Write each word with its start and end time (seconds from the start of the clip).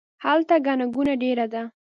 هلته 0.23 0.55
ګڼه 0.65 0.85
ګوڼه 0.95 1.15
ډیره 1.23 1.45
ده 1.53 1.63